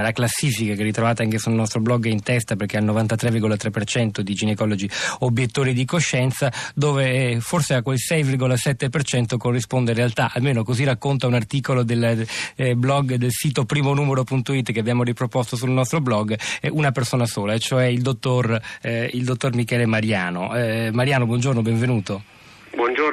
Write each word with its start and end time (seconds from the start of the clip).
La 0.00 0.12
classifica 0.12 0.74
che 0.74 0.82
ritrovate 0.82 1.22
anche 1.22 1.38
sul 1.38 1.52
nostro 1.52 1.80
blog 1.80 2.06
è 2.06 2.10
in 2.10 2.22
testa 2.22 2.56
perché 2.56 2.78
ha 2.78 2.80
il 2.80 2.86
93,3% 2.86 4.20
di 4.20 4.34
ginecologi 4.34 4.88
obiettori 5.20 5.74
di 5.74 5.84
coscienza, 5.84 6.50
dove 6.74 7.38
forse 7.40 7.74
a 7.74 7.82
quel 7.82 7.98
6,7% 7.98 9.36
corrisponde 9.36 9.90
in 9.90 9.96
realtà, 9.98 10.30
almeno 10.32 10.62
così 10.62 10.84
racconta 10.84 11.26
un 11.26 11.34
articolo 11.34 11.82
del 11.82 12.26
eh, 12.56 12.74
blog 12.74 13.16
del 13.16 13.30
sito 13.30 13.64
primonumero.it 13.64 14.72
che 14.72 14.80
abbiamo 14.80 15.02
riproposto 15.02 15.56
sul 15.56 15.70
nostro 15.70 16.00
blog, 16.00 16.38
eh, 16.60 16.70
una 16.70 16.92
persona 16.92 17.26
sola, 17.26 17.58
cioè 17.58 17.84
il 17.84 18.00
dottor, 18.00 18.58
eh, 18.80 19.10
il 19.12 19.24
dottor 19.24 19.54
Michele 19.54 19.86
Mariano. 19.86 20.56
Eh, 20.56 20.90
Mariano, 20.92 21.26
buongiorno, 21.26 21.60
benvenuto. 21.60 22.39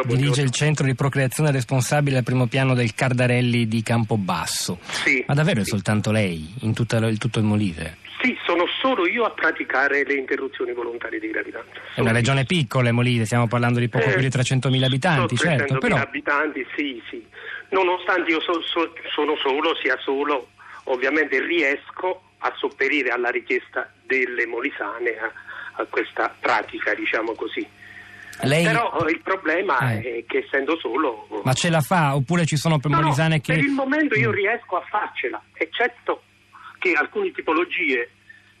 Buongiorno, 0.00 0.04
buongiorno. 0.04 0.16
Dirige 0.16 0.42
il 0.42 0.50
centro 0.50 0.86
di 0.86 0.94
procreazione 0.94 1.50
responsabile 1.50 2.18
al 2.18 2.24
primo 2.24 2.46
piano 2.46 2.74
del 2.74 2.94
Cardarelli 2.94 3.68
di 3.68 3.82
Campobasso. 3.82 4.78
Sì, 4.80 5.22
Ma 5.26 5.34
davvero 5.34 5.60
è 5.60 5.64
sì. 5.64 5.70
soltanto 5.70 6.10
lei 6.10 6.54
in 6.60 6.72
tutta, 6.74 6.96
il 7.06 7.18
tutto 7.18 7.38
il 7.38 7.44
Molise? 7.44 7.98
Sì, 8.22 8.36
sono 8.44 8.64
solo 8.80 9.06
io 9.06 9.24
a 9.24 9.30
praticare 9.30 10.04
le 10.04 10.14
interruzioni 10.14 10.72
volontarie 10.72 11.18
di 11.18 11.28
gravidanza. 11.30 11.70
È 11.94 12.00
una 12.00 12.12
regione 12.12 12.44
piccola, 12.44 12.92
Molise, 12.92 13.24
stiamo 13.24 13.46
parlando 13.46 13.78
di 13.78 13.88
poco 13.88 14.08
Eh, 14.08 14.12
più 14.12 14.20
di 14.20 14.28
300.000 14.28 14.84
abitanti, 14.84 15.36
sono 15.36 15.56
certo, 15.56 15.74
300.000 15.74 15.78
però 15.78 15.96
abitanti, 15.96 16.66
sì, 16.76 17.02
sì. 17.08 17.24
Nonostante 17.70 18.30
io 18.30 18.40
so- 18.40 18.60
so- 18.62 18.92
sono 19.14 19.36
solo, 19.36 19.74
sia 19.82 19.96
solo, 20.02 20.48
ovviamente 20.84 21.40
riesco 21.40 22.22
a 22.38 22.52
sopperire 22.56 23.10
alla 23.10 23.30
richiesta 23.30 23.90
delle 24.06 24.46
molisane 24.46 25.10
a, 25.18 25.30
a 25.82 25.86
questa 25.88 26.34
pratica, 26.40 26.94
diciamo 26.94 27.32
così. 27.32 27.66
Lei... 28.42 28.64
Però 28.64 29.06
il 29.08 29.20
problema 29.22 29.78
Eh. 29.92 30.18
è 30.18 30.24
che 30.26 30.38
essendo 30.38 30.78
solo... 30.78 31.26
Ma 31.44 31.52
ce 31.52 31.70
la 31.70 31.80
fa 31.80 32.14
oppure 32.14 32.46
ci 32.46 32.56
sono 32.56 32.78
No, 32.82 33.00
no, 33.00 33.12
che... 33.40 33.54
Per 33.54 33.58
il 33.58 33.70
momento 33.70 34.16
io 34.18 34.30
Mm. 34.30 34.34
riesco 34.34 34.76
a 34.76 34.84
farcela, 34.88 35.42
eccetto 35.52 36.22
che 36.78 36.92
alcune 36.92 37.30
tipologie 37.32 38.10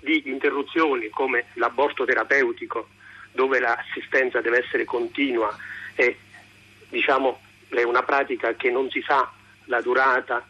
di 0.00 0.22
interruzioni 0.26 1.08
come 1.08 1.46
l'aborto 1.54 2.04
terapeutico, 2.04 2.88
dove 3.32 3.58
l'assistenza 3.58 4.40
deve 4.40 4.64
essere 4.64 4.84
continua 4.84 5.56
e 5.94 6.18
diciamo 6.88 7.40
è 7.70 7.82
una 7.82 8.02
pratica 8.02 8.54
che 8.54 8.70
non 8.70 8.90
si 8.90 9.02
sa 9.06 9.30
la 9.66 9.80
durata 9.80 10.46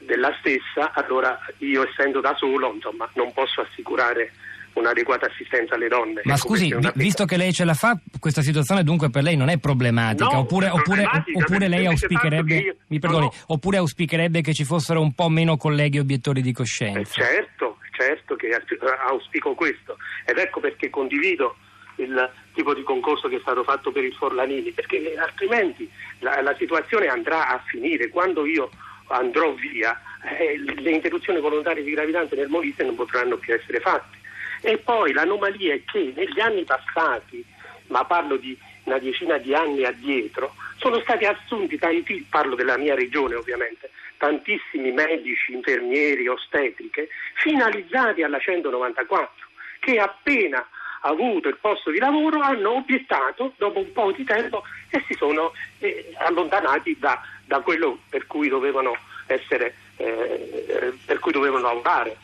della 0.00 0.34
stessa, 0.40 0.92
allora 0.94 1.38
io 1.58 1.86
essendo 1.88 2.20
da 2.20 2.34
solo 2.36 2.72
insomma, 2.74 3.08
non 3.14 3.32
posso 3.32 3.60
assicurare 3.60 4.32
un'adeguata 4.74 5.26
assistenza 5.26 5.74
alle 5.74 5.88
donne. 5.88 6.20
Ma 6.24 6.36
scusi, 6.36 6.74
vi- 6.74 6.90
visto 6.94 7.24
che 7.24 7.36
lei 7.36 7.52
ce 7.52 7.64
la 7.64 7.74
fa, 7.74 7.98
questa 8.18 8.42
situazione 8.42 8.82
dunque 8.84 9.10
per 9.10 9.22
lei 9.22 9.36
non 9.36 9.48
è 9.48 9.58
problematica, 9.58 10.24
No, 10.32 10.38
oppure, 10.40 10.66
è 10.66 10.70
oppure- 10.72 11.02
problematica 11.02 11.38
oppure 11.38 11.68
lei 11.68 11.86
auspicherebbe, 11.86 12.54
io- 12.56 12.76
mi 12.88 12.98
perdoni, 12.98 13.24
no, 13.26 13.32
no. 13.32 13.44
oppure 13.54 13.76
auspicherebbe 13.78 14.40
che 14.40 14.54
ci 14.54 14.64
fossero 14.64 15.00
un 15.00 15.12
po' 15.12 15.28
meno 15.28 15.56
colleghi 15.56 15.98
obiettori 15.98 16.40
di 16.42 16.50
Eh, 16.50 16.54
coscienza? 16.54 17.12
certo, 17.22 17.78
certo 17.92 18.36
che 18.36 18.48
aus- 18.48 18.98
auspico 19.08 19.54
questo 19.54 19.96
ed 20.24 20.38
ecco 20.38 20.60
perché 20.60 20.88
condivido 20.90 21.56
il 21.96 22.30
tipo 22.54 22.72
di 22.72 22.82
concorso 22.82 23.28
che 23.28 23.36
è 23.36 23.40
stato 23.40 23.62
fatto 23.62 23.92
per 23.92 24.04
il 24.04 24.14
Forlanini, 24.14 24.70
perché 24.70 25.14
altrimenti 25.18 25.88
la, 26.20 26.40
la 26.40 26.54
situazione 26.56 27.08
andrà 27.08 27.48
a 27.48 27.62
finire. 27.66 28.08
Quando 28.08 28.46
io 28.46 28.70
andrò 29.08 29.52
via, 29.52 30.00
eh, 30.38 30.56
le 30.80 30.90
interruzioni 30.90 31.40
volontarie 31.40 31.82
di 31.82 31.90
gravidanza 31.90 32.36
nel 32.36 32.48
Molise 32.48 32.84
non 32.84 32.94
potranno 32.94 33.36
più 33.36 33.52
essere 33.52 33.80
fatte. 33.80 34.16
E 34.62 34.78
poi 34.78 35.12
l'anomalia 35.12 35.74
è 35.74 35.82
che 35.84 36.12
negli 36.14 36.40
anni 36.40 36.64
passati, 36.64 37.44
ma 37.86 38.04
parlo 38.04 38.36
di 38.36 38.56
una 38.84 38.98
decina 38.98 39.38
di 39.38 39.54
anni 39.54 39.84
addietro, 39.84 40.54
sono 40.76 41.00
stati 41.00 41.24
assunti 41.24 41.78
tanti, 41.78 42.26
parlo 42.28 42.54
della 42.54 42.76
mia 42.76 42.94
regione 42.94 43.34
ovviamente, 43.34 43.90
tantissimi 44.16 44.92
medici, 44.92 45.52
infermieri, 45.52 46.28
ostetriche, 46.28 47.08
finalizzati 47.34 48.22
alla 48.22 48.38
194, 48.38 49.46
che 49.80 49.98
appena 49.98 50.66
avuto 51.02 51.48
il 51.48 51.56
posto 51.60 51.90
di 51.90 51.98
lavoro 51.98 52.40
hanno 52.40 52.76
obiettato 52.76 53.54
dopo 53.56 53.78
un 53.78 53.92
po' 53.92 54.12
di 54.12 54.24
tempo 54.24 54.62
e 54.90 55.02
si 55.06 55.14
sono 55.14 55.52
eh, 55.78 56.12
allontanati 56.18 56.96
da, 56.98 57.20
da 57.46 57.60
quello 57.60 58.00
per 58.08 58.26
cui 58.26 58.48
dovevano 58.48 58.96
essere, 59.26 59.74
eh, 59.96 60.92
per 61.04 61.18
cui 61.18 61.32
dovevano 61.32 61.68
lavorare. 61.68 62.16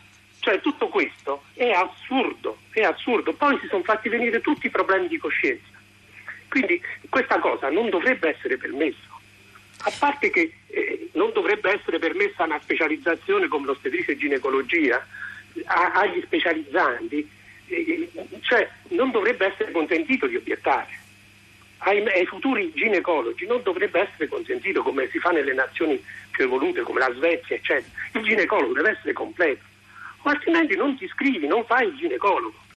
Cioè 0.46 0.60
tutto 0.60 0.86
questo 0.86 1.42
è 1.54 1.70
assurdo, 1.70 2.58
è 2.70 2.82
assurdo. 2.82 3.32
Poi 3.32 3.58
si 3.60 3.66
sono 3.66 3.82
fatti 3.82 4.08
venire 4.08 4.40
tutti 4.40 4.66
i 4.68 4.70
problemi 4.70 5.08
di 5.08 5.18
coscienza. 5.18 5.74
Quindi 6.48 6.80
questa 7.08 7.40
cosa 7.40 7.68
non 7.68 7.90
dovrebbe 7.90 8.28
essere 8.28 8.56
permessa. 8.56 9.08
A 9.78 9.92
parte 9.98 10.30
che 10.30 10.52
eh, 10.68 11.08
non 11.14 11.32
dovrebbe 11.32 11.72
essere 11.72 11.98
permessa 11.98 12.44
una 12.44 12.60
specializzazione 12.62 13.48
come 13.48 13.66
l'ostetrice 13.66 14.12
e 14.12 14.16
ginecologia 14.16 15.04
a- 15.64 15.92
agli 15.94 16.22
specializzanti, 16.24 17.28
eh, 17.66 18.08
cioè 18.42 18.70
non 18.90 19.10
dovrebbe 19.10 19.46
essere 19.46 19.72
consentito 19.72 20.28
di 20.28 20.36
obiettare. 20.36 20.96
Ai, 21.78 22.06
ai 22.06 22.26
futuri 22.26 22.70
ginecologi 22.72 23.46
non 23.46 23.64
dovrebbe 23.64 23.98
essere 23.98 24.28
consentito, 24.28 24.82
come 24.82 25.08
si 25.10 25.18
fa 25.18 25.30
nelle 25.30 25.54
nazioni 25.54 26.00
più 26.30 26.44
evolute, 26.44 26.82
come 26.82 27.00
la 27.00 27.12
Svezia, 27.14 27.56
eccetera. 27.56 27.90
Il 28.12 28.22
ginecologo 28.22 28.74
deve 28.74 28.90
essere 28.90 29.12
completo, 29.12 29.74
o 30.26 30.30
altrimenti 30.30 30.74
non 30.74 30.96
ti 30.96 31.04
iscrivi, 31.04 31.46
non 31.46 31.64
fai 31.64 31.86
il 31.86 31.96
ginecologo. 31.96 32.64